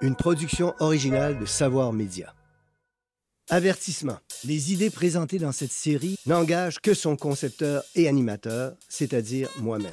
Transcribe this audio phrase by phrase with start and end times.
[0.00, 2.34] une production originale de Savoir Média.
[3.50, 4.18] Avertissement.
[4.44, 9.92] Les idées présentées dans cette série n'engagent que son concepteur et animateur, c'est-à-dire moi-même.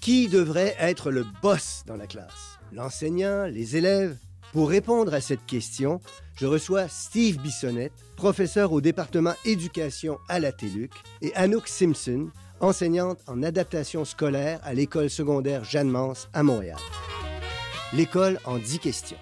[0.00, 2.58] Qui devrait être le boss dans la classe?
[2.72, 4.16] L'enseignant, les élèves?
[4.52, 6.00] Pour répondre à cette question,
[6.36, 12.30] je reçois Steve Bissonnette, professeur au département éducation à la TELUC, et Anouk Simpson,
[12.60, 16.78] enseignante en adaptation scolaire à l'école secondaire Jeanne-Mance à Montréal.
[17.92, 19.18] L'école en 10 questions.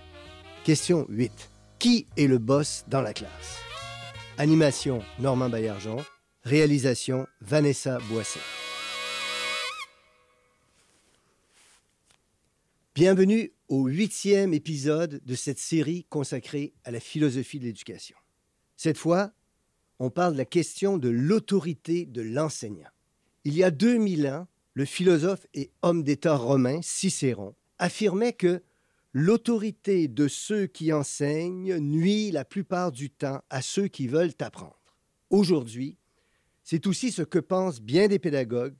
[0.66, 1.30] Question 8.
[1.78, 3.60] Qui est le boss dans la classe?
[4.36, 5.98] Animation Normand Baillargeon.
[6.42, 8.40] Réalisation Vanessa Boisset.
[12.96, 18.16] Bienvenue au huitième épisode de cette série consacrée à la philosophie de l'éducation.
[18.76, 19.30] Cette fois,
[20.00, 22.90] on parle de la question de l'autorité de l'enseignant.
[23.44, 28.62] Il y a 2000 ans, le philosophe et homme d'État romain Cicéron affirmait que
[29.18, 34.78] l'autorité de ceux qui enseignent nuit la plupart du temps à ceux qui veulent apprendre.
[35.30, 35.96] Aujourd'hui,
[36.64, 38.76] c'est aussi ce que pensent bien des pédagogues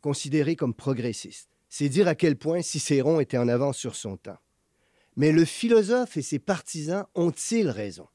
[0.00, 1.48] considérés comme progressistes.
[1.68, 4.38] C'est dire à quel point Cicéron était en avance sur son temps.
[5.16, 8.06] Mais le philosophe et ses partisans ont-ils raison?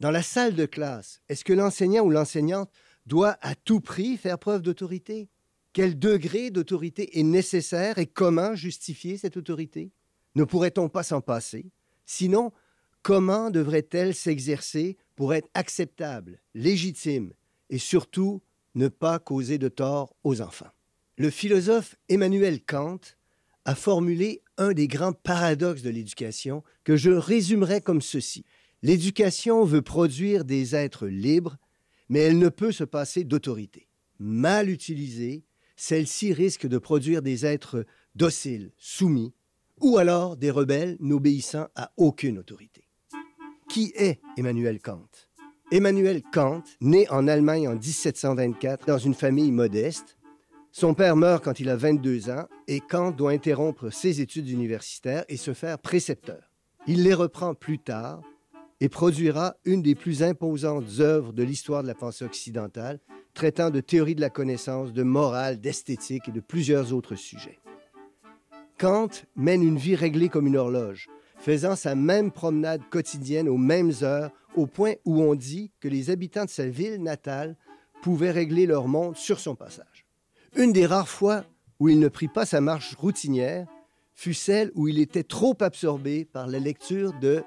[0.00, 2.70] Dans la salle de classe, est-ce que l'enseignant ou l'enseignante
[3.04, 5.28] doit à tout prix faire preuve d'autorité?
[5.74, 9.92] Quel degré d'autorité est nécessaire et comment justifier cette autorité?
[10.34, 11.70] Ne pourrait-on pas s'en passer?
[12.06, 12.52] Sinon,
[13.02, 17.32] comment devrait-elle s'exercer pour être acceptable, légitime
[17.68, 18.42] et surtout
[18.74, 20.70] ne pas causer de tort aux enfants?
[21.16, 23.00] Le philosophe Emmanuel Kant
[23.64, 28.44] a formulé un des grands paradoxes de l'éducation que je résumerai comme ceci.
[28.82, 31.58] L'éducation veut produire des êtres libres,
[32.08, 33.88] mais elle ne peut se passer d'autorité.
[34.18, 35.44] Mal utilisée,
[35.76, 37.84] celle-ci risque de produire des êtres
[38.14, 39.34] dociles, soumis,
[39.80, 42.84] ou alors des rebelles n'obéissant à aucune autorité.
[43.68, 45.08] Qui est Emmanuel Kant?
[45.72, 50.16] Emmanuel Kant, né en Allemagne en 1724 dans une famille modeste,
[50.72, 55.24] son père meurt quand il a 22 ans et Kant doit interrompre ses études universitaires
[55.28, 56.50] et se faire précepteur.
[56.88, 58.22] Il les reprend plus tard
[58.80, 62.98] et produira une des plus imposantes œuvres de l'histoire de la pensée occidentale,
[63.34, 67.59] traitant de théorie de la connaissance, de morale, d'esthétique et de plusieurs autres sujets.
[68.80, 73.92] Kant mène une vie réglée comme une horloge, faisant sa même promenade quotidienne aux mêmes
[74.00, 77.58] heures, au point où on dit que les habitants de sa ville natale
[78.00, 80.06] pouvaient régler leur monde sur son passage.
[80.56, 81.44] Une des rares fois
[81.78, 83.66] où il ne prit pas sa marche routinière
[84.14, 87.42] fut celle où il était trop absorbé par la lecture de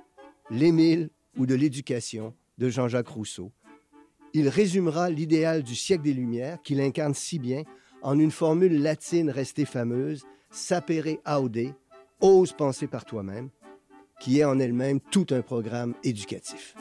[0.52, 3.52] L'Émile ou de l'éducation de Jean-Jacques Rousseau.
[4.34, 7.64] Il résumera l'idéal du siècle des Lumières qu'il incarne si bien
[8.04, 10.24] en une formule latine restée fameuse
[10.54, 11.74] Sapere aude,
[12.22, 13.50] ose penser par toi-même,
[14.20, 16.76] qui est en elle-même tout un programme éducatif.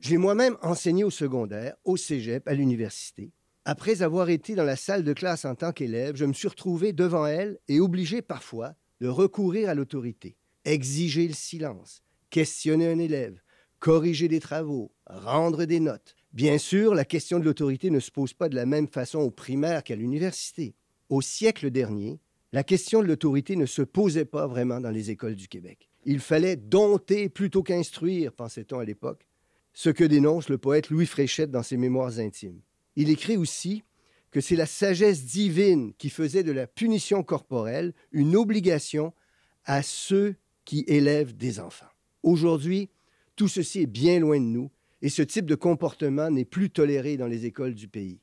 [0.00, 3.32] J'ai moi-même enseigné au secondaire, au cégep, à l'université.
[3.66, 6.94] Après avoir été dans la salle de classe en tant qu'élève, je me suis retrouvé
[6.94, 8.72] devant elle et obligé parfois
[9.02, 13.42] de recourir à l'autorité, exiger le silence, questionner un élève,
[13.78, 18.34] corriger des travaux, rendre des notes, Bien sûr, la question de l'autorité ne se pose
[18.34, 20.74] pas de la même façon au primaire qu'à l'université.
[21.08, 22.20] Au siècle dernier,
[22.52, 25.88] la question de l'autorité ne se posait pas vraiment dans les écoles du Québec.
[26.04, 29.26] Il fallait dompter plutôt qu'instruire, pensait-on à l'époque,
[29.72, 32.60] ce que dénonce le poète Louis Fréchette dans ses Mémoires intimes.
[32.96, 33.82] Il écrit aussi
[34.30, 39.14] que c'est la sagesse divine qui faisait de la punition corporelle une obligation
[39.64, 40.36] à ceux
[40.66, 41.88] qui élèvent des enfants.
[42.22, 42.90] Aujourd'hui,
[43.36, 44.70] tout ceci est bien loin de nous
[45.02, 48.20] et ce type de comportement n'est plus toléré dans les écoles du pays.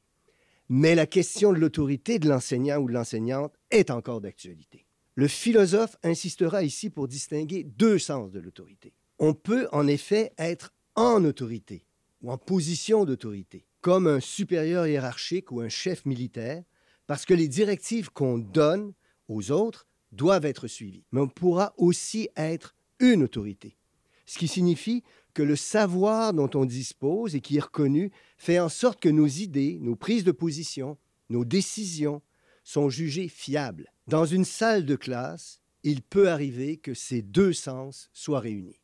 [0.69, 4.85] Mais la question de l'autorité de l'enseignant ou de l'enseignante est encore d'actualité.
[5.15, 8.93] Le philosophe insistera ici pour distinguer deux sens de l'autorité.
[9.19, 11.85] On peut en effet être en autorité
[12.21, 16.63] ou en position d'autorité, comme un supérieur hiérarchique ou un chef militaire,
[17.05, 18.93] parce que les directives qu'on donne
[19.27, 21.05] aux autres doivent être suivies.
[21.11, 23.77] Mais on pourra aussi être une autorité,
[24.25, 28.69] ce qui signifie que le savoir dont on dispose et qui est reconnu fait en
[28.69, 30.97] sorte que nos idées, nos prises de position,
[31.29, 32.21] nos décisions
[32.63, 33.91] sont jugées fiables.
[34.07, 38.79] Dans une salle de classe, il peut arriver que ces deux sens soient réunis.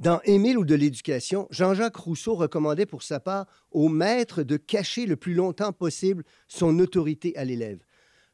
[0.00, 5.06] Dans Émile ou de l'éducation, Jean-Jacques Rousseau recommandait pour sa part au maître de cacher
[5.06, 7.78] le plus longtemps possible son autorité à l'élève,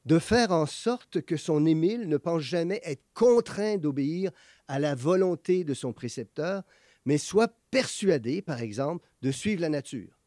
[0.07, 4.31] de faire en sorte que son Émile ne pense jamais être contraint d'obéir
[4.69, 6.63] à la volonté de son précepteur,
[7.05, 10.19] mais soit persuadé, par exemple, de suivre la nature.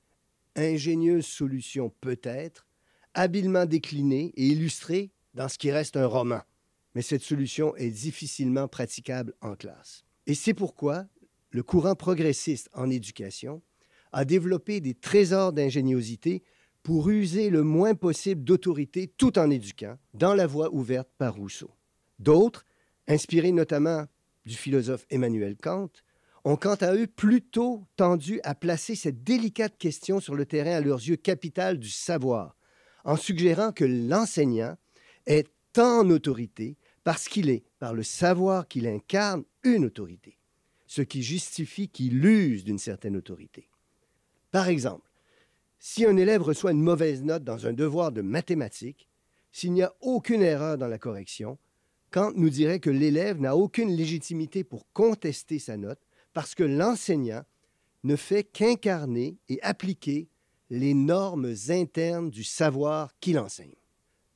[0.56, 2.68] Ingénieuse solution peut-être,
[3.14, 6.42] habilement déclinée et illustrée dans ce qui reste un roman.
[6.96, 10.04] mais cette solution est difficilement praticable en classe.
[10.28, 11.08] Et c'est pourquoi
[11.50, 13.64] le courant progressiste en éducation
[14.12, 16.44] a développé des trésors d'ingéniosité
[16.84, 21.72] pour user le moins possible d'autorité tout en éduquant, dans la voie ouverte par Rousseau.
[22.20, 22.66] D'autres,
[23.08, 24.06] inspirés notamment
[24.46, 25.90] du philosophe Emmanuel Kant,
[26.46, 30.82] ont quant à eux plutôt tendu à placer cette délicate question sur le terrain à
[30.82, 32.56] leurs yeux capital du savoir,
[33.06, 34.76] en suggérant que l'enseignant
[35.26, 40.38] est en autorité parce qu'il est, par le savoir qu'il incarne, une autorité,
[40.88, 43.70] ce qui justifie qu'il use d'une certaine autorité.
[44.52, 45.10] Par exemple,
[45.80, 49.10] si un élève reçoit une mauvaise note dans un devoir de mathématiques,
[49.52, 51.58] s'il n'y a aucune erreur dans la correction,
[52.12, 56.00] Kant nous dirait que l'élève n'a aucune légitimité pour contester sa note
[56.34, 57.44] parce que l'enseignant
[58.04, 60.28] ne fait qu'incarner et appliquer
[60.70, 63.76] les normes internes du savoir qu'il enseigne.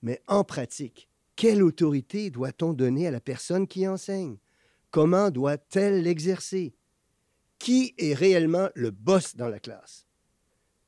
[0.01, 4.37] Mais en pratique, quelle autorité doit-on donner à la personne qui enseigne?
[4.91, 6.75] Comment doit-elle l'exercer?
[7.59, 10.07] Qui est réellement le boss dans la classe?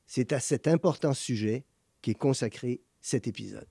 [0.06, 1.64] C'est à cet important sujet
[2.00, 3.68] qu'est consacré cet épisode.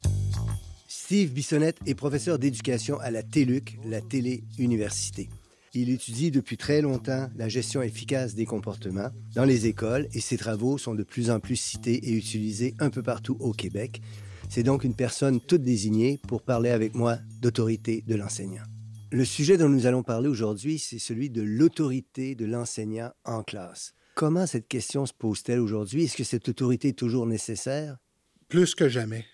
[0.87, 5.29] Steve Bissonnette est professeur d'éducation à la TELUC, la Télé-Université.
[5.75, 10.37] Il étudie depuis très longtemps la gestion efficace des comportements dans les écoles et ses
[10.37, 14.01] travaux sont de plus en plus cités et utilisés un peu partout au Québec.
[14.49, 18.63] C'est donc une personne toute désignée pour parler avec moi d'autorité de l'enseignant.
[19.11, 23.93] Le sujet dont nous allons parler aujourd'hui, c'est celui de l'autorité de l'enseignant en classe.
[24.15, 26.05] Comment cette question se pose-t-elle aujourd'hui?
[26.05, 27.97] Est-ce que cette autorité est toujours nécessaire?
[28.47, 29.25] Plus que jamais.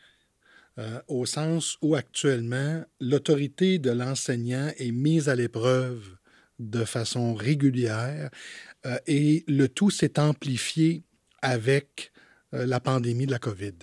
[0.78, 6.18] Euh, au sens où actuellement, l'autorité de l'enseignant est mise à l'épreuve
[6.60, 8.30] de façon régulière
[8.86, 11.04] euh, et le tout s'est amplifié
[11.42, 12.12] avec
[12.54, 13.74] euh, la pandémie de la COVID.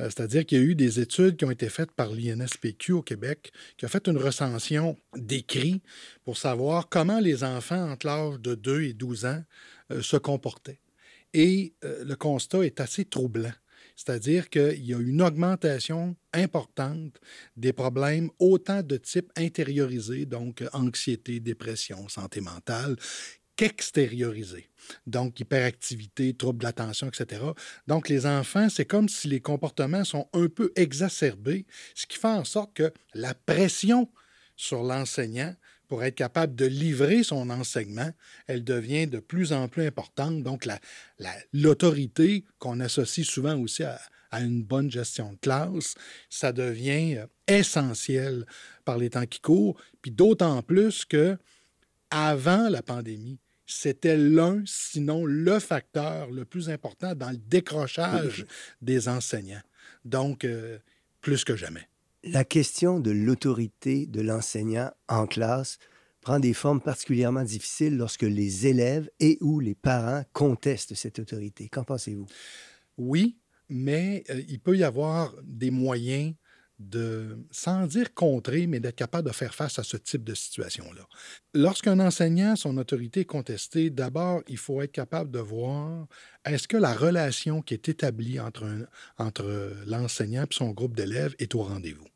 [0.00, 3.02] Euh, c'est-à-dire qu'il y a eu des études qui ont été faites par l'INSPQ au
[3.02, 5.82] Québec, qui a fait une recension d'écrits
[6.24, 9.44] pour savoir comment les enfants entre l'âge de 2 et 12 ans
[10.00, 10.80] se comportaient.
[11.34, 13.52] Et le constat est assez troublant.
[14.00, 17.20] C'est-à-dire qu'il y a une augmentation importante
[17.54, 22.96] des problèmes autant de type intériorisé, donc anxiété, dépression, santé mentale,
[23.56, 24.70] qu'extériorisé.
[25.06, 27.42] Donc, hyperactivité, troubles de l'attention, etc.
[27.88, 32.28] Donc, les enfants, c'est comme si les comportements sont un peu exacerbés, ce qui fait
[32.28, 34.10] en sorte que la pression
[34.56, 35.54] sur l'enseignant
[35.90, 38.12] pour être capable de livrer son enseignement,
[38.46, 40.44] elle devient de plus en plus importante.
[40.44, 40.68] Donc,
[41.52, 44.00] l'autorité qu'on associe souvent aussi à,
[44.40, 45.96] une bonne gestion de classe,
[46.28, 48.46] ça devient euh, essentiel
[48.84, 49.76] par les temps qui courent.
[50.00, 51.36] Puis d'autant plus que
[52.12, 58.46] avant la pandémie, c'était l'un, sinon le facteur le plus important dans le décrochage
[58.80, 59.62] des enseignants.
[60.04, 60.78] Donc, euh,
[61.20, 61.89] plus que jamais.
[62.22, 65.78] La question de l'autorité de l'enseignant en classe
[66.20, 71.70] prend des formes particulièrement difficiles lorsque les élèves et ou les parents contestent cette autorité.
[71.70, 72.26] Qu'en pensez-vous?
[72.98, 73.38] Oui,
[73.70, 76.34] mais euh, il peut y avoir des moyens
[76.78, 81.06] de, sans dire contrer, mais d'être capable de faire face à ce type de situation-là.
[81.54, 86.06] Lorsqu'un enseignant, son autorité est contestée, d'abord, il faut être capable de voir
[86.44, 88.66] est-ce que la relation qui est établie entre,
[89.16, 92.09] entre l'enseignant et son groupe d'élèves est au rendez-vous?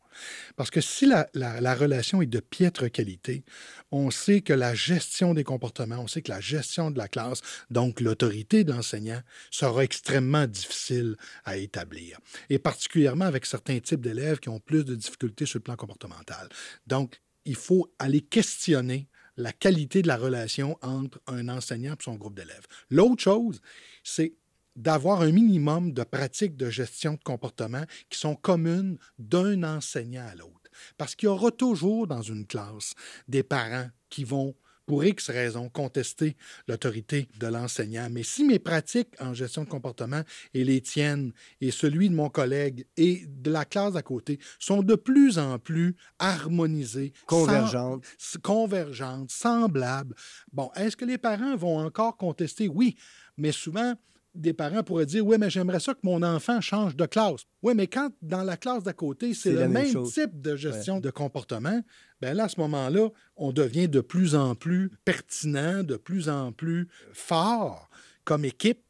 [0.56, 3.44] Parce que si la, relation est de piètre qualité,
[3.90, 7.40] on sait que la gestion des comportements, on sait que la gestion de la classe,
[7.71, 12.18] donc l'autorité de l'enseignant, sera extrêmement difficile à établir.
[12.50, 16.49] Et particulièrement avec certains types d'élèves qui ont plus de difficultés sur le plan comportemental.
[16.87, 22.14] Donc, il faut aller questionner la qualité de la relation entre un enseignant et son
[22.14, 22.66] groupe d'élèves.
[22.90, 23.61] L'autre chose,
[24.02, 24.35] c'est
[24.76, 30.35] d'avoir un minimum de pratiques de gestion de comportement qui sont communes d'un enseignant à
[30.35, 30.71] l'autre.
[30.99, 32.95] Parce qu'il y aura toujours dans une classe
[33.28, 34.54] des parents qui vont
[34.87, 36.37] pour X raisons, contester
[36.69, 38.09] l'autorité de l'enseignant.
[38.11, 42.28] Mais si mes pratiques en gestion de comportement et les tiennes et celui de mon
[42.28, 48.04] collègue et de la classe à côté sont de plus en plus harmonisées, convergentes,
[48.43, 50.14] convergentes, semblables,
[50.52, 52.69] bon, est-ce que les parents vont encore contester?
[52.69, 52.97] Oui,
[53.37, 53.95] mais souvent,
[54.35, 57.43] des parents pourraient dire Oui, mais j'aimerais ça que mon enfant change de classe.
[57.62, 61.11] Oui, mais quand dans la classe d'à côté, c'est le même, type de gestion de
[61.11, 61.81] comportement,
[62.21, 66.53] bien là, à ce moment-là, on devient de plus en plus pertinent, de plus en
[66.53, 67.88] plus fort
[68.25, 68.84] comme équipe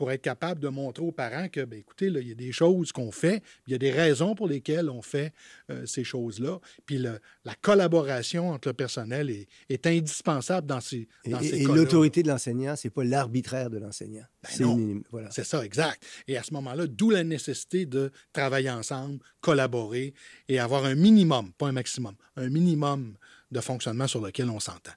[0.00, 2.52] pour être capable de montrer aux parents que, bien, écoutez, là, il y a des
[2.52, 5.34] choses qu'on fait, il y a des raisons pour lesquelles on fait
[5.70, 6.58] euh, ces choses-là.
[6.86, 7.18] Puis la
[7.60, 12.28] collaboration entre le personnel est, est indispensable dans ces, dans et, ces et l'autorité de
[12.28, 14.24] l'enseignant, c'est pas l'arbitraire de l'enseignant.
[14.42, 15.30] Ben c'est une- voilà.
[15.30, 16.02] C'est ça, exact.
[16.26, 20.14] Et à ce moment-là, d'où la nécessité de travailler ensemble, collaborer
[20.48, 23.16] et avoir un minimum, pas un maximum, un minimum
[23.50, 24.92] de fonctionnement sur lequel on s'entend.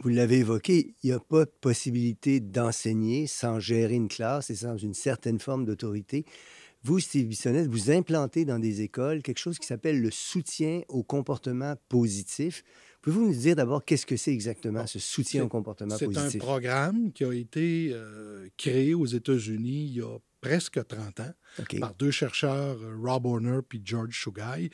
[0.00, 4.56] Vous l'avez évoqué, il n'y a pas de possibilité d'enseigner sans gérer une classe et
[4.56, 6.24] sans une certaine forme d'autorité.
[6.82, 11.02] Vous, Steve Bissonnette, vous implantez dans des écoles quelque chose qui s'appelle le soutien au
[11.02, 12.62] comportement positif.
[13.00, 16.40] Pouvez-vous nous dire d'abord qu'est-ce que c'est exactement, ce soutien au comportement C'est un positif?
[16.40, 21.34] programme qui a été euh, créé aux États-Unis il y a presque 30 ans
[21.80, 24.68] par deux chercheurs, euh, Rob Horner puis George Sugai.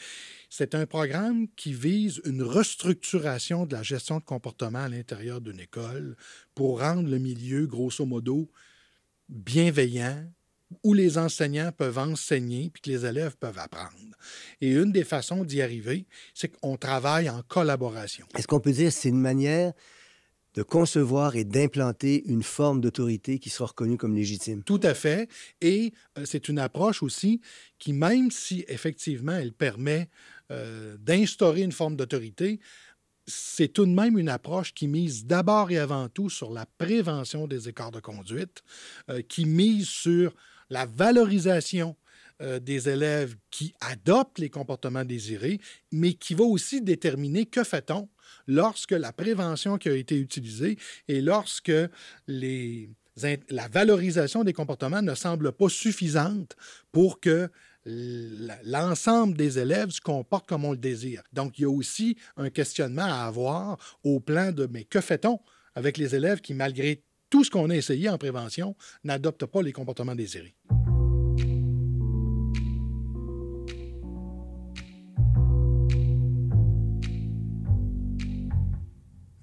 [0.48, 5.60] C'est un programme qui vise une restructuration de la gestion de comportement à l'intérieur d'une
[5.60, 6.16] école
[6.56, 8.50] pour rendre le milieu, grosso modo,
[9.28, 10.26] bienveillant,
[10.82, 14.16] où les enseignants peuvent enseigner puis que les élèves peuvent apprendre.
[14.60, 18.26] Et une des façons d'y arriver, c'est qu'on travaille en collaboration.
[18.36, 19.72] Est-ce qu'on peut dire que c'est une manière
[20.54, 24.62] de concevoir et d'implanter une forme d'autorité qui sera reconnue comme légitime?
[24.64, 25.28] Tout à fait.
[25.60, 27.40] Et euh, c'est une approche aussi
[27.78, 30.08] qui, même si effectivement elle permet
[30.50, 32.58] euh, d'instaurer une forme d'autorité,
[33.26, 37.46] c'est tout de même une approche qui mise d'abord et avant tout sur la prévention
[37.46, 38.62] des écarts de conduite,
[39.08, 40.34] euh, qui mise sur
[40.68, 41.96] la valorisation
[42.40, 45.60] euh, des élèves qui adoptent les comportements désirés,
[45.92, 48.08] mais qui va aussi déterminer que fait-on
[48.46, 50.78] lorsque la prévention qui a été utilisée
[51.08, 51.72] et lorsque
[52.26, 56.56] la valorisation des comportements ne semble pas suffisante
[56.92, 57.50] pour que
[57.84, 61.22] l'ensemble des élèves se comportent comme on le désire.
[61.32, 65.40] Donc, il y a aussi un questionnement à avoir au plan de mais que fait-on
[65.74, 69.72] avec les élèves qui, malgré tout ce qu'on a essayé en prévention, n'adoptent pas les
[69.72, 70.54] comportements désirés?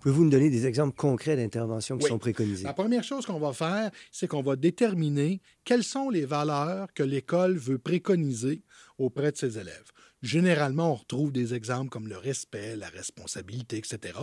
[0.07, 2.09] Pouvez-vous nous donner des exemples concrets d'interventions qui Oui.
[2.09, 2.63] sont préconisées?
[2.63, 7.03] La première chose qu'on va faire, c'est qu'on va déterminer quelles sont les valeurs que
[7.03, 8.63] l'école veut préconiser
[8.97, 9.91] auprès de ses élèves.
[10.21, 14.17] Généralement, on retrouve des exemples comme le respect, la responsabilité, etc.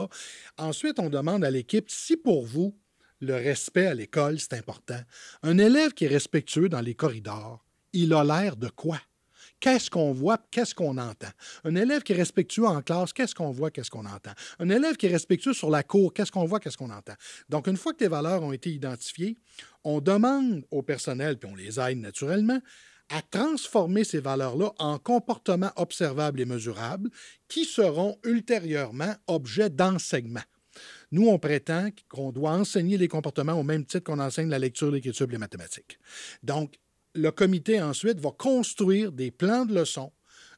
[0.57, 2.75] Ensuite, on demande à l'équipe si pour vous,
[3.21, 5.01] le respect à l'école, c'est important.
[5.43, 7.63] Un élève qui est respectueux dans les corridors,
[7.93, 8.99] il a l'air de quoi?
[9.65, 11.31] Qu'est-ce qu'on voit, qu'est-ce qu'on entend?
[11.65, 14.33] Un élève qui est respectueux en classe, qu'est-ce qu'on voit, qu'est-ce qu'on entend?
[14.59, 17.15] Un élève qui est respectueux sur la cour, qu'est-ce qu'on voit, qu'est-ce qu'on entend?
[17.49, 19.39] Donc, une fois que les valeurs ont été identifiées,
[19.83, 22.61] on demande au personnel, puis on les aide naturellement,
[23.09, 27.09] à transformer ces valeurs-là en comportements observables et mesurables
[27.49, 30.45] qui seront ultérieurement objets d'enseignement.
[31.11, 34.91] Nous, on prétend qu'on doit enseigner les comportements au même titre qu'on enseigne la lecture,
[34.91, 35.99] l'écriture et les mathématiques.
[36.43, 36.75] Donc,
[37.15, 40.13] le comité ensuite va construire des plans de leçons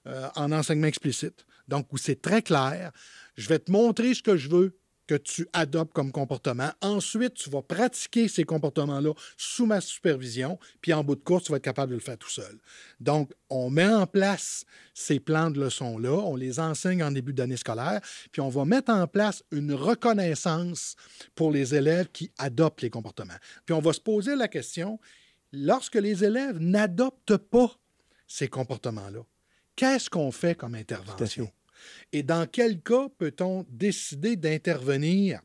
[0.07, 2.93] euh, en enseignement explicite, donc où c'est très clair.
[3.37, 6.71] Je vais te montrer ce que je veux que tu adoptes comme comportement.
[6.81, 11.53] Ensuite, tu vas pratiquer ces comportements-là sous ma supervision, puis en bout de course, tu
[11.53, 12.59] vas être capable de le faire tout seul.
[13.01, 17.57] Donc, on met en place ces plans de leçons-là, on les enseigne en début d'année
[17.57, 18.01] scolaire,
[18.33, 20.97] puis on va mettre en place une reconnaissance
[21.35, 23.39] pour les élèves qui adoptent les comportements.
[23.65, 24.99] Puis on va se poser la question,
[25.53, 27.71] lorsque les élèves n'adoptent pas
[28.27, 29.21] ces comportements-là,
[29.77, 31.51] qu'est-ce qu'on fait comme intervention?
[32.13, 35.41] Et dans quel cas peut-on décider d'intervenir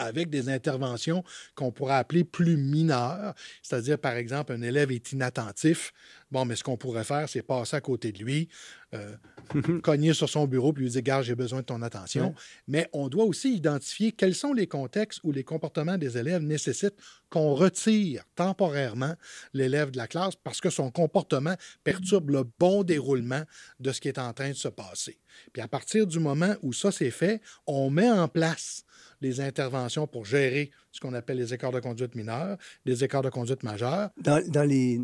[0.00, 1.22] avec des interventions
[1.54, 5.92] qu'on pourrait appeler plus mineures, c'est-à-dire, par exemple, un élève est inattentif.
[6.30, 8.48] Bon, mais ce qu'on pourrait faire, c'est passer à côté de lui,
[8.94, 9.14] euh,
[9.82, 12.28] cogner sur son bureau puis lui dire, Garde, j'ai besoin de ton attention.
[12.28, 12.34] Ouais.
[12.68, 16.96] Mais on doit aussi identifier quels sont les contextes où les comportements des élèves nécessitent
[17.28, 19.14] qu'on retire temporairement
[19.54, 21.54] l'élève de la classe parce que son comportement
[21.84, 23.42] perturbe le bon déroulement
[23.78, 25.18] de ce qui est en train de se passer.
[25.52, 28.84] Puis à partir du moment où ça c'est fait, on met en place
[29.20, 33.30] les interventions pour gérer ce qu'on appelle les écarts de conduite mineurs, les écarts de
[33.30, 34.10] conduite majeurs.
[34.16, 35.00] Dans, dans les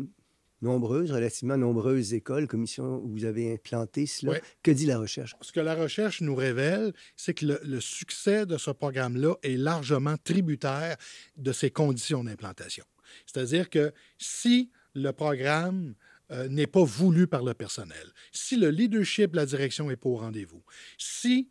[0.61, 5.35] nombreuses, relativement nombreuses écoles, commissions où vous avez implanté cela, que dit la recherche?
[5.41, 9.57] Ce que la recherche nous révèle, c'est que le, le succès de ce programme-là est
[9.57, 10.97] largement tributaire
[11.35, 12.85] de ses conditions d'implantation.
[13.25, 15.95] C'est-à-dire que si le programme
[16.31, 20.17] euh, n'est pas voulu par le personnel, si le leadership, la direction n'est pas au
[20.17, 20.63] rendez-vous,
[20.97, 21.49] si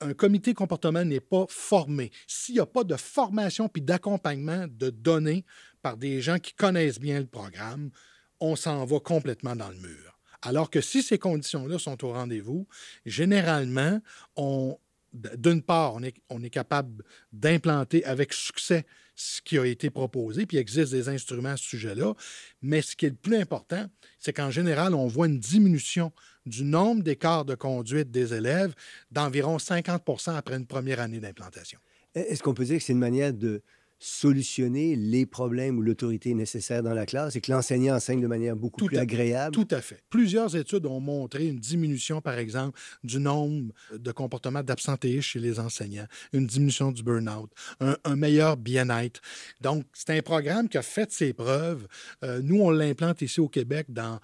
[0.00, 4.90] un comité comportement n'est pas formé, s'il n'y a pas de formation puis d'accompagnement de
[4.90, 5.44] données
[5.82, 7.90] par des gens qui connaissent bien le programme,
[8.40, 10.18] on s'en va complètement dans le mur.
[10.42, 12.66] Alors que si ces conditions-là sont au rendez-vous,
[13.04, 14.00] généralement,
[14.36, 14.78] on
[15.12, 17.02] d'une part, on est, capable
[17.32, 21.64] d'implanter avec succès ce qui a été proposé, puis il existe des instruments à ce
[21.64, 22.14] sujet-là.
[22.60, 23.86] Mais ce qui est le plus important,
[24.18, 26.12] c'est qu'en général, on voit une diminution
[26.44, 28.74] du nombre d'écarts de conduite des élèves
[29.10, 31.78] d'environ 50% après une première année d'implantation.
[32.14, 33.62] Est-ce qu'on peut dire que c'est une manière de
[33.98, 38.56] solutionner les problèmes ou l'autorité nécessaire dans la classe et que l'enseignant enseigne de manière
[38.56, 39.54] beaucoup plus agréable?
[39.54, 40.02] Tout à fait.
[40.10, 45.58] Plusieurs études ont montré une diminution, par exemple, du nombre de comportements d'absentéisme chez les
[45.58, 47.50] enseignants, une diminution du burn-out,
[47.80, 49.20] un, meilleur bien-être.
[49.60, 51.86] Donc, c'est un programme qui a fait ses preuves.
[52.22, 54.20] Euh, nous, on l'implante ici au Québec dans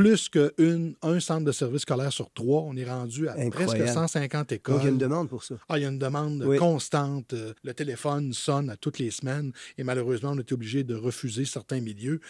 [0.00, 2.62] plus qu'un centre de service scolaire sur trois.
[2.62, 4.74] On est rendu à presque 150 écoles.
[4.74, 5.54] Donc, il y a une demande pour ça.
[5.68, 7.32] Ah, il y a une demande constante.
[7.32, 11.44] Euh, le téléphone sonne à toutes les semaines et malheureusement, on est obligé de refuser
[11.44, 12.20] certains milieux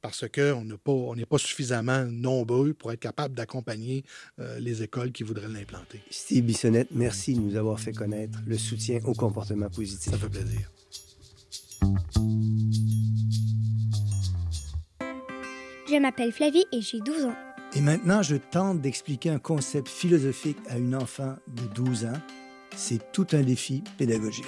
[0.00, 4.04] parce qu'on n'est pas, pas suffisamment nombreux pour être capable d'accompagner
[4.38, 6.00] euh, les écoles qui voudraient l'implanter.
[6.10, 10.12] Steve Bissonnette, merci de nous avoir fait connaître le soutien au comportement positif.
[10.12, 10.70] Ça fait plaisir.
[15.90, 17.34] Je m'appelle Flavie et j'ai 12 ans.
[17.74, 22.20] Et maintenant, je tente d'expliquer un concept philosophique à une enfant de 12 ans.
[22.76, 24.44] C'est tout un défi pédagogique.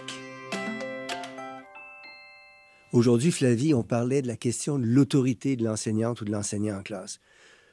[2.92, 6.82] Aujourd'hui, Flavie, on parlait de la question de l'autorité de l'enseignante ou de l'enseignant en
[6.82, 7.20] classe.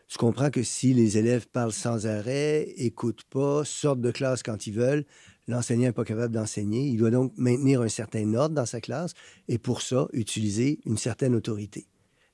[0.08, 4.66] Je comprends que si les élèves parlent sans arrêt, écoutent pas, sortent de classe quand
[4.66, 5.04] ils veulent,
[5.50, 6.88] l'enseignant n'est pas capable d'enseigner.
[6.88, 9.12] Il doit donc maintenir un certain ordre dans sa classe
[9.50, 11.86] et pour ça, utiliser une certaine autorité.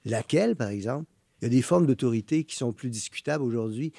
[0.06, 1.08] Laquelle, par exemple?
[1.44, 3.92] Il y a des formes d'autorité qui sont plus discutables aujourd'hui.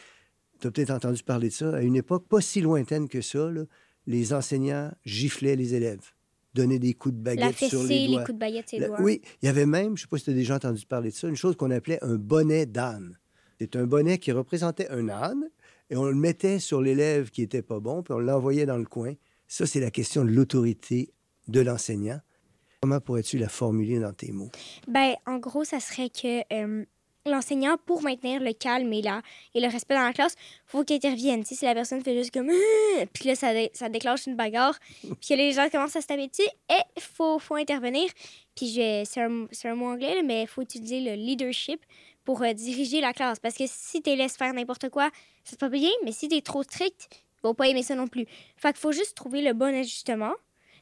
[0.61, 1.77] Tu as peut-être entendu parler de ça.
[1.77, 3.51] À une époque pas si lointaine que ça,
[4.07, 6.15] les enseignants giflaient les élèves,
[6.55, 8.21] donnaient des coups de baguette sur les doigts.
[8.21, 9.03] les coups de baguette sur les doigts.
[9.03, 11.11] Oui, il y avait même, je ne sais pas si tu as déjà entendu parler
[11.11, 13.19] de ça, une chose qu'on appelait un bonnet d'âne.
[13.61, 15.51] C'est un bonnet qui représentait un âne
[15.91, 18.87] et on le mettait sur l'élève qui était pas bon, puis on l'envoyait dans le
[18.87, 19.13] coin.
[19.49, 21.13] Ça, c'est la question de l'autorité
[21.49, 22.21] de l'enseignant.
[22.81, 24.51] Comment pourrais-tu la formuler dans tes mots?
[24.89, 26.85] Ben, en gros, ça serait que euh,
[27.27, 29.23] l'enseignant, pour maintenir le calme et, la,
[29.55, 30.35] et le respect dans la classe,
[30.67, 31.45] faut qu'il intervienne.
[31.45, 32.51] si la personne fait juste comme
[33.13, 36.49] puis là, ça, ça déclenche une bagarre, puis les gens commencent à se taper dessus,
[36.69, 38.11] et il faut, faut intervenir.
[38.55, 41.81] Puis c'est un, un, mot anglais, mais il faut utiliser le leadership
[42.25, 43.39] pour euh, diriger la classe.
[43.39, 45.11] Parce que si tu laisses faire n'importe quoi,
[45.45, 48.07] c'est pas bien, mais si tu es trop strict, ils vont pas aimer ça non
[48.07, 48.27] plus.
[48.57, 50.33] Fait qu'il faut juste trouver le bon ajustement.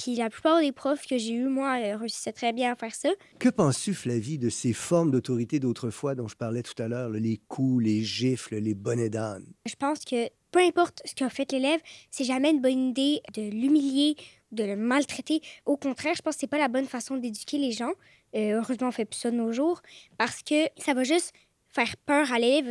[0.03, 2.93] Puis la plupart des profs que j'ai eus, moi, euh, réussissaient très bien à faire
[2.93, 3.11] ça.
[3.39, 7.41] Que penses-tu, Flavie, de ces formes d'autorité d'autrefois dont je parlais tout à l'heure, les
[7.47, 9.47] coups, les gifles, les bonnets d'âne?
[9.65, 13.43] Je pense que peu importe ce qu'a fait l'élève, c'est jamais une bonne idée de
[13.43, 14.17] l'humilier,
[14.51, 15.41] de le maltraiter.
[15.67, 17.93] Au contraire, je pense que c'est pas la bonne façon d'éduquer les gens.
[18.35, 19.83] Euh, heureusement, on fait plus ça de nos jours
[20.19, 21.33] parce que ça va juste
[21.69, 22.67] faire peur à l'élève.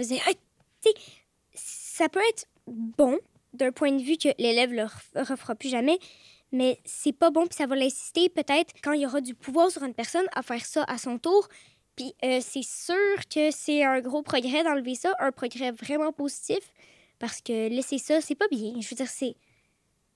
[1.54, 3.17] ça peut être bon
[3.54, 5.98] d'un point de vue que l'élève ne le refera plus jamais,
[6.52, 9.72] mais c'est pas bon, puis ça va l'insister peut-être quand il y aura du pouvoir
[9.72, 11.48] sur une personne à faire ça à son tour.
[11.96, 12.96] Puis euh, c'est sûr
[13.34, 16.60] que c'est un gros progrès d'enlever ça, un progrès vraiment positif,
[17.20, 18.74] parce que laisser ça, c'est pas bien.
[18.80, 19.36] Je veux dire, c'est.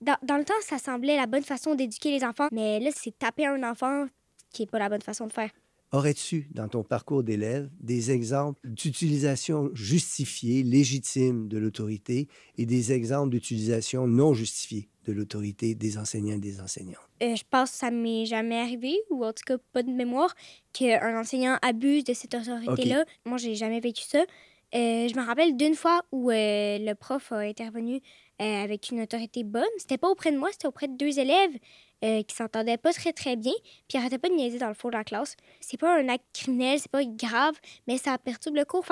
[0.02, 3.18] Dans, dans, le temps, ça semblait la bonne façon d'éduquer les enfants, mais là, c'est
[3.18, 4.08] taper un enfant
[4.52, 5.50] qui est pas la bonne façon de faire.
[5.92, 13.30] Aurais-tu, dans ton parcours d'élève, des exemples d'utilisation justifiée, légitime de l'autorité et des exemples
[13.30, 14.90] d'utilisation non justifiée?
[15.06, 17.08] De l'autorité des enseignants et des enseignantes?
[17.24, 20.34] Euh, je pense que ça m'est jamais arrivé, ou en tout cas pas de mémoire,
[20.74, 23.06] qu'un enseignant abuse de cette autorité-là.
[23.26, 24.20] Moi, j'ai jamais vécu ça.
[24.20, 28.02] Euh, je me rappelle d'une fois où euh, le prof a intervenu
[28.38, 29.64] avec une autorité bonne.
[29.78, 31.58] C'était pas auprès de moi, c'était auprès de deux élèves
[32.02, 33.54] qui s'entendaient pas très très bien,
[33.88, 35.36] puis il arrêtait pas de niaiser dans le fond de la classe.
[35.60, 37.56] C'est pas un acte criminel, c'est pas grave,
[37.88, 38.86] mais ça perturbe le cours.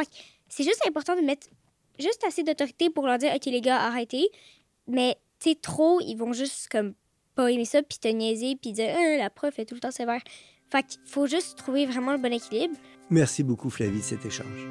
[0.47, 1.47] c'est juste important de mettre
[1.99, 4.29] juste assez d'autorité pour leur dire OK les gars, arrêtez.
[4.87, 6.93] Mais tu trop, ils vont juste comme
[7.35, 9.91] pas aimer ça, puis te niaiser, puis dire ah, la prof est tout le temps
[9.91, 10.21] sévère.
[10.71, 12.75] Fait qu'il faut juste trouver vraiment le bon équilibre.
[13.09, 14.67] Merci beaucoup, Flavie, de cet échange.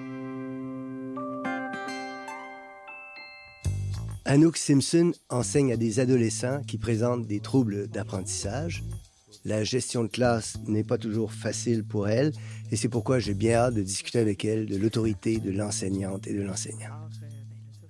[4.24, 8.82] Anouk Simpson enseigne à des adolescents qui présentent des troubles d'apprentissage.
[9.44, 12.32] La gestion de classe n'est pas toujours facile pour elle
[12.70, 16.34] et c'est pourquoi j'ai bien hâte de discuter avec elle de l'autorité de l'enseignante et
[16.34, 16.90] de l'enseignant.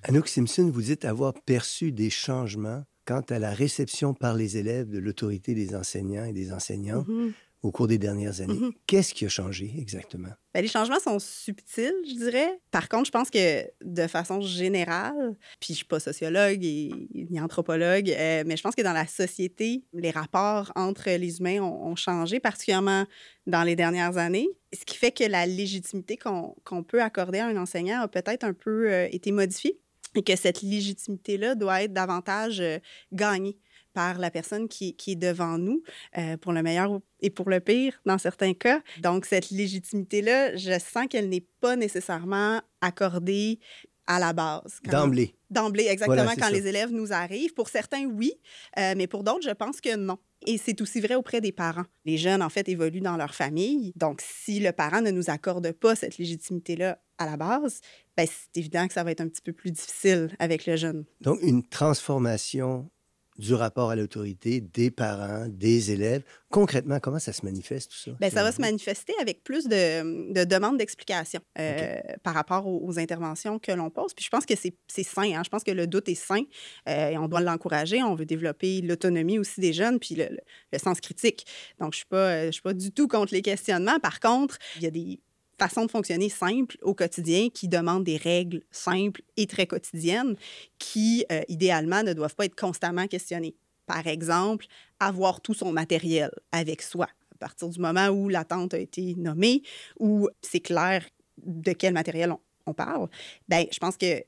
[0.04, 4.88] Anouk Simpson, vous dites avoir perçu des changements quant à la réception par les élèves
[4.88, 7.32] de l'autorité des enseignants et des enseignants mm-hmm.
[7.62, 8.54] au cours des dernières années.
[8.54, 8.72] Mm-hmm.
[8.88, 10.30] Qu'est-ce qui a changé exactement?
[10.54, 12.60] Ben, les changements sont subtils, je dirais.
[12.72, 16.90] Par contre, je pense que de façon générale, puis je ne suis pas sociologue et,
[17.30, 21.60] ni anthropologue, euh, mais je pense que dans la société, les rapports entre les humains
[21.60, 23.04] ont, changé, particulièrement
[23.46, 24.48] dans les dernières années.
[24.72, 28.52] Ce qui fait que la légitimité qu'on peut accorder à un enseignant a peut-être un
[28.52, 29.78] peu euh, été modifiée.
[30.14, 32.78] Et que cette légitimité-là doit être davantage euh,
[33.12, 33.56] gagnée
[33.92, 35.82] par la personne qui, qui est devant nous,
[36.16, 38.80] euh, pour le meilleur et pour le pire dans certains cas.
[39.00, 43.58] Donc, cette légitimité-là, je sens qu'elle n'est pas nécessairement accordée
[44.06, 44.80] à la base.
[44.84, 45.34] D'emblée.
[45.50, 46.50] D'emblée, exactement, Voilà, quand ça.
[46.50, 47.54] les élèves nous arrivent.
[47.54, 48.32] Pour certains, oui,
[48.78, 50.18] euh, mais pour d'autres, je pense que non.
[50.46, 51.84] Et c'est aussi vrai auprès des parents.
[52.04, 53.92] Les jeunes, en fait, évoluent dans leur famille.
[53.96, 57.80] Donc, si le parent ne nous accorde pas cette légitimité-là à la base,
[58.16, 61.04] ben, c'est évident que ça va être un petit peu plus difficile avec le jeune.
[61.20, 62.90] Donc, une transformation
[63.38, 66.22] du rapport à l'autorité des parents, des élèves.
[66.50, 68.10] Concrètement, comment ça se manifeste, tout ça?
[68.20, 72.86] Ben, ça va se manifester avec plus de, de demandes d'explications euh, par rapport aux,
[72.86, 74.12] aux interventions que l'on pose.
[74.12, 75.32] Puis je pense que c'est sain.
[75.34, 75.42] hein.
[75.44, 76.42] Je pense que le doute est sain
[76.88, 78.02] euh, et on doit l'encourager.
[78.02, 80.38] On veut développer l'autonomie aussi des jeunes puis le, le-
[80.72, 81.46] le sens critique.
[81.80, 83.98] Donc, je ne suis, pas, euh, je suis pas du tout contre les questionnements.
[83.98, 85.20] Par contre, il y a des
[85.62, 90.34] façons de fonctionner simples au quotidien qui demandent des règles simples et très quotidiennes
[90.80, 93.54] qui, euh, idéalement, ne doivent pas être constamment questionnées.
[93.86, 94.66] Par exemple,
[94.98, 97.06] avoir tout son matériel avec soi.
[97.34, 99.62] À partir du moment où l'attente a été nommée,
[100.00, 101.04] où c'est clair
[101.44, 103.08] de quel matériel on, on parle,
[103.48, 104.24] ben, je pense que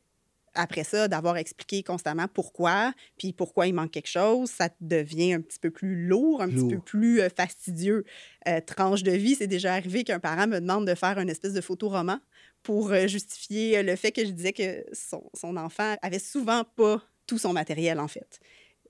[0.55, 5.41] après ça, d'avoir expliqué constamment pourquoi, puis pourquoi il manque quelque chose, ça devient un
[5.41, 8.05] petit peu plus lourd, un petit peu plus euh, fastidieux.
[8.49, 11.53] Euh, tranche de vie, c'est déjà arrivé qu'un parent me demande de faire une espèce
[11.53, 12.21] de photoroman
[12.63, 17.03] pour euh, justifier le fait que je disais que son, son enfant avait souvent pas
[17.27, 18.41] tout son matériel, en fait.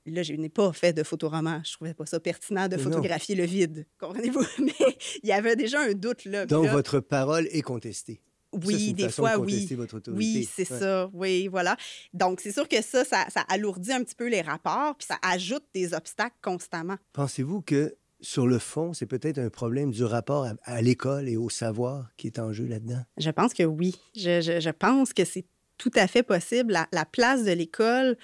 [0.06, 1.62] Là, je n'ai pas fait de photoroman.
[1.64, 2.82] Je trouvais pas ça pertinent de non.
[2.82, 3.86] photographier le vide.
[3.98, 4.44] Comprenez-vous?
[4.58, 6.44] Mais il y avait déjà un doute là.
[6.44, 8.20] Donc, là, votre parole est contestée.
[8.64, 9.66] Oui, une des façon fois, de oui.
[9.74, 10.00] votre.
[10.12, 10.78] Oui, c'est Ouais.
[10.78, 11.10] ça.
[11.12, 11.76] Oui, voilà.
[12.12, 15.18] Donc, c'est sûr que ça, ça, ça alourdit un petit peu les rapports, puis ça
[15.22, 16.96] ajoute des obstacles constamment.
[17.12, 21.36] Pensez-vous que, sur le fond, c'est peut-être un problème du rapport à, à l'école et
[21.36, 23.02] au savoir qui est en jeu là-dedans?
[23.18, 23.96] Je pense que oui.
[24.16, 25.44] Je, je- je pense que c'est
[25.76, 26.72] tout à fait possible.
[26.72, 28.16] La, la place de l'école,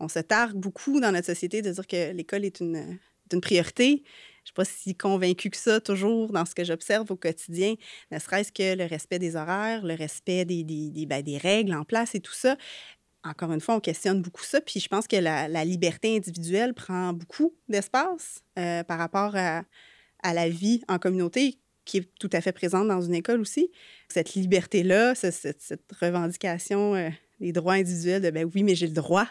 [0.00, 3.40] on se targue beaucoup dans notre société de dire que l'école est une, est une
[3.40, 4.02] priorité.
[4.44, 7.76] Je ne suis pas si convaincue que ça, toujours, dans ce que j'observe au quotidien,
[8.10, 11.72] ne serait-ce que le respect des horaires, le respect des, des, des, ben, des règles
[11.74, 12.58] en place et tout ça.
[13.24, 14.60] Encore une fois, on questionne beaucoup ça.
[14.60, 19.64] Puis je pense que la, liberté individuelle prend beaucoup d'espace euh, par rapport à,
[20.22, 23.70] la vie en communauté qui est tout à fait présente dans une école aussi.
[24.08, 28.86] Cette liberté-là, ce- cette, cette revendication euh, des droits individuels de ben oui, mais j'ai
[28.86, 29.28] le droit,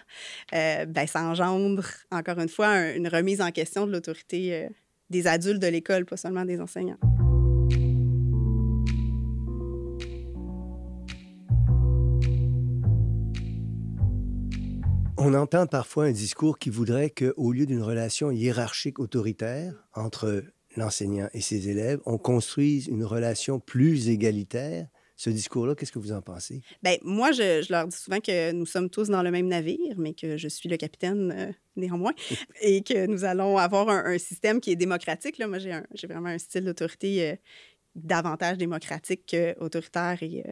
[0.54, 4.70] euh, ben, ça engendre, encore une fois, un- une remise en question de l'autorité euh,
[5.14, 6.98] des adultes de l'école, pas seulement des enseignants.
[15.18, 20.44] On entend parfois un discours qui voudrait qu'au lieu d'une relation hiérarchique autoritaire entre
[20.76, 24.88] l'enseignant et ses élèves, on construise une relation plus égalitaire.
[25.16, 26.62] Ce discours-là, qu'est-ce que vous en pensez?
[26.82, 29.96] Ben, moi, je, je leur dis souvent que nous sommes tous dans le même navire,
[29.98, 32.14] mais que je suis le capitaine euh, néanmoins,
[32.62, 35.38] et que nous allons avoir un, un système qui est démocratique.
[35.38, 35.48] Là.
[35.48, 37.36] Moi, j'ai vraiment un style d'autorité euh,
[37.96, 40.52] davantage démocratique qu'autoritaire et euh,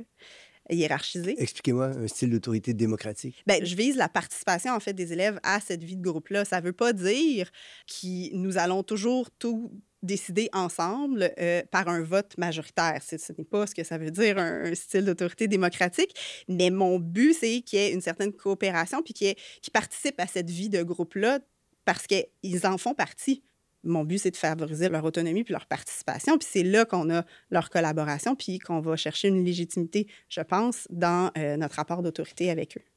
[0.69, 1.35] hiérarchisé.
[1.41, 3.43] Expliquez-moi un style d'autorité démocratique.
[3.47, 6.45] Ben, je vise la participation en fait des élèves à cette vie de groupe-là.
[6.45, 7.51] Ça ne veut pas dire
[7.87, 9.71] que nous allons toujours tout
[10.03, 13.01] décider ensemble euh, par un vote majoritaire.
[13.01, 16.15] Ce n'est pas ce que ça veut dire un, style d'autorité démocratique,
[16.47, 19.35] mais mon but, c'est qu'il y ait une certaine coopération puis qu'ils
[19.73, 21.39] participent à cette vie de groupe-là
[21.85, 23.43] parce qu'ils en font partie.
[23.83, 26.37] Mon but, c'est de favoriser leur autonomie puis leur participation.
[26.37, 30.87] Puis c'est là qu'on a leur collaboration puis qu'on va chercher une légitimité, je pense,
[30.91, 32.90] dans euh, notre rapport d'autorité avec eux.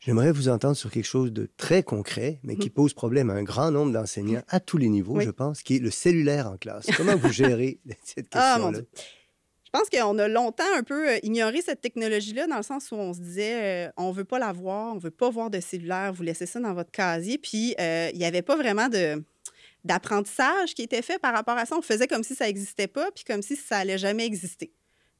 [0.00, 3.42] J'aimerais vous entendre sur quelque chose de très concret, mais qui pose problème à un
[3.42, 5.24] grand nombre d'enseignants à tous les niveaux, Oui.
[5.26, 6.86] je pense, qui est le cellulaire en classe.
[6.96, 8.78] Comment vous gérez cette Ah, mon question-là?
[8.78, 8.88] Dieu.
[9.72, 12.96] Je pense qu'on a longtemps un peu euh, ignoré cette technologie-là dans le sens où
[12.96, 16.12] on se disait euh, on veut pas la voir, on veut pas voir de cellulaire,
[16.12, 17.36] vous laissez ça dans votre casier.
[17.38, 19.22] Puis euh, il n'y avait pas vraiment de
[19.84, 21.76] d'apprentissage qui était fait par rapport à ça.
[21.76, 24.72] On faisait comme si ça n'existait pas, puis comme si ça allait jamais exister.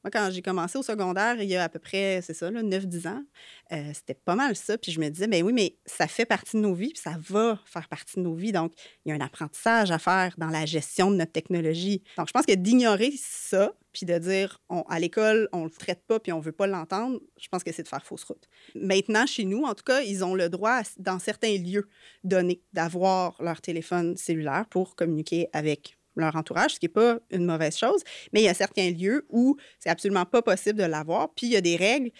[0.03, 2.63] Moi, quand j'ai commencé au secondaire, il y a à peu près, c'est ça, là,
[2.63, 3.23] 9-10 ans,
[3.71, 4.77] euh, c'était pas mal ça.
[4.77, 7.17] Puis je me disais, ben oui, mais ça fait partie de nos vies, puis ça
[7.19, 8.51] va faire partie de nos vies.
[8.51, 8.73] Donc,
[9.05, 12.01] il y a un apprentissage à faire dans la gestion de notre technologie.
[12.17, 14.59] Donc, je pense que d'ignorer ça, puis de dire,
[14.89, 17.83] à l'école, on le traite pas, puis on veut pas l'entendre, je pense que c'est
[17.83, 18.47] de faire fausse route.
[18.73, 21.87] Maintenant, chez nous, en tout cas, ils ont le droit, dans certains lieux
[22.23, 27.45] donnés, d'avoir leur téléphone cellulaire pour communiquer avec leur entourage, ce qui n'est pas une
[27.45, 28.01] mauvaise chose.
[28.33, 31.33] Mais il y a certains lieux où c'est absolument pas possible de l'avoir.
[31.33, 32.11] Puis il y a des règles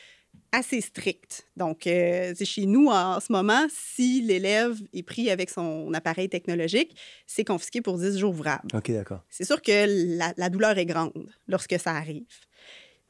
[0.52, 1.48] assez strictes.
[1.56, 6.98] Donc, euh, chez nous, en ce moment, si l'élève est pris avec son appareil technologique,
[7.26, 8.68] c'est confisqué pour 10 jours ouvrables.
[8.74, 9.24] OK, d'accord.
[9.30, 12.26] C'est sûr que la, la douleur est grande lorsque ça arrive.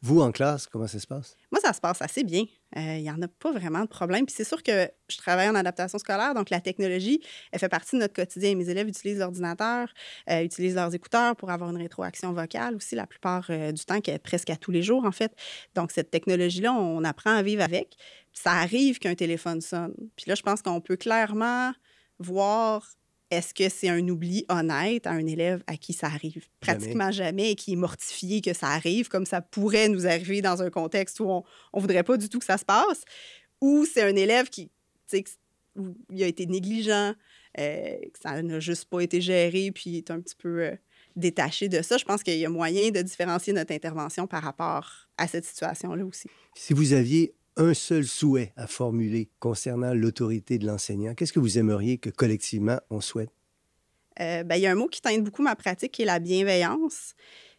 [0.01, 1.35] Vous, en classe, comment ça se passe?
[1.51, 2.45] Moi, ça se passe assez bien.
[2.77, 4.25] Euh, il n'y en a pas vraiment de problème.
[4.25, 7.95] Puis c'est sûr que je travaille en adaptation scolaire, donc la technologie, elle fait partie
[7.95, 8.55] de notre quotidien.
[8.55, 9.89] Mes élèves utilisent l'ordinateur,
[10.29, 13.99] euh, utilisent leurs écouteurs pour avoir une rétroaction vocale aussi la plupart euh, du temps,
[14.23, 15.33] presque à tous les jours en fait.
[15.75, 17.97] Donc cette technologie-là, on apprend à vivre avec.
[18.33, 19.93] Ça arrive qu'un téléphone sonne.
[20.15, 21.73] Puis là, je pense qu'on peut clairement
[22.19, 22.87] voir
[23.31, 26.45] est-ce que c'est un oubli honnête à un élève à qui ça arrive?
[26.59, 30.61] Pratiquement jamais, et qui est mortifié que ça arrive, comme ça pourrait nous arriver dans
[30.61, 33.03] un contexte où on ne voudrait pas du tout que ça se passe,
[33.61, 34.69] ou c'est un élève qui,
[35.77, 37.15] où il a été négligent,
[37.59, 40.75] euh, que ça n'a juste pas été géré, puis est un petit peu euh,
[41.15, 41.97] détaché de ça.
[41.97, 46.05] Je pense qu'il y a moyen de différencier notre intervention par rapport à cette situation-là
[46.05, 46.27] aussi.
[46.55, 51.57] Si vous aviez un seul souhait à formuler concernant l'autorité de l'enseignant, qu'est-ce que vous
[51.57, 53.31] aimeriez que collectivement on souhaite?
[54.19, 56.19] Euh, ben, il y a un mot qui teinte beaucoup ma pratique qui est la
[56.19, 57.13] bienveillance.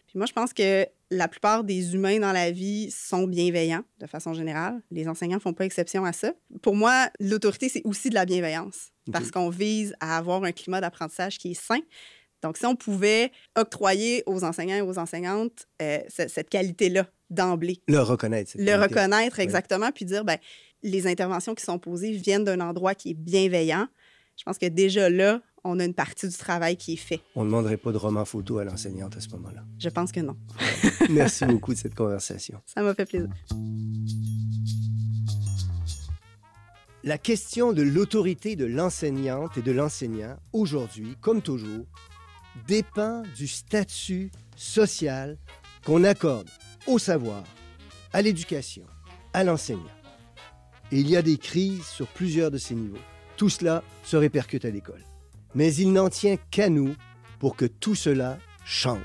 [0.07, 4.07] Puis moi, je pense que la plupart des humains dans la vie sont bienveillants de
[4.07, 4.83] façon générale.
[4.91, 6.33] Les enseignants ne font pas exception à ça.
[6.63, 10.81] Pour moi, l'autorité, c'est aussi de la bienveillance parce qu'on vise à avoir un climat
[10.81, 11.81] d'apprentissage qui est sain.
[12.43, 17.83] Donc, si on pouvait octroyer aux enseignants et aux enseignantes euh, cette qualité-là d'emblée.
[17.89, 18.53] Le reconnaître.
[18.57, 20.39] Le reconnaître, exactement, puis dire, ben,
[20.83, 23.87] les interventions qui sont posées viennent d'un endroit qui est bienveillant.
[24.37, 27.21] Je pense que déjà là, on a une partie du travail qui est fait.
[27.37, 29.63] On ne demanderait pas de roman photo à l'enseignante à ce moment-là.
[29.79, 30.37] Je pense que non.
[31.11, 32.61] Merci beaucoup de cette conversation.
[32.67, 33.29] Ça m'a fait plaisir.
[37.05, 41.87] La question de l'autorité de l'enseignante et de l'enseignant, aujourd'hui, comme toujours,
[42.67, 45.37] dépend du statut social
[45.85, 46.49] qu'on accorde
[46.87, 47.43] au savoir,
[48.13, 48.85] à l'éducation,
[49.33, 49.83] à l'enseignant.
[50.91, 52.99] Et il y a des crises sur plusieurs de ces niveaux.
[53.37, 55.03] Tout cela se répercute à l'école.
[55.55, 56.95] Mais il n'en tient qu'à nous
[57.39, 59.01] pour que tout cela change.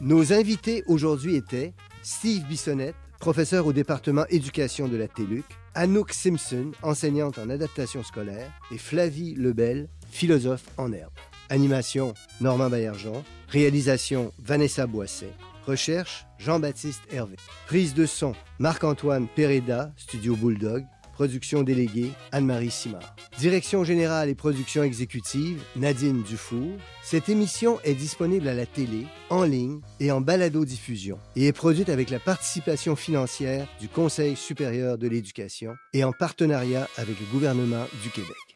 [0.00, 1.72] Nos invités aujourd'hui étaient
[2.02, 8.52] Steve Bissonnette, professeur au département éducation de la TELUC, Anouk Simpson, enseignante en adaptation scolaire,
[8.70, 11.12] et Flavie Lebel, philosophe en herbe.
[11.50, 13.24] Animation, Normand Baillargeon.
[13.48, 15.32] Réalisation, Vanessa Boisset.
[15.66, 17.36] Recherche, Jean-Baptiste Hervé.
[17.66, 20.84] Prise de son, Marc-Antoine Pereda, Studio Bulldog.
[21.14, 23.14] Production déléguée, Anne-Marie Simard.
[23.38, 26.72] Direction générale et production exécutive, Nadine Dufour.
[27.04, 31.88] Cette émission est disponible à la télé, en ligne et en balado-diffusion et est produite
[31.88, 37.86] avec la participation financière du Conseil supérieur de l'éducation et en partenariat avec le gouvernement
[38.02, 38.53] du Québec.